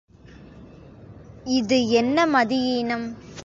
இது 1.45 1.89
என்ன 1.89 2.25
மதியீனம்! 2.25 3.07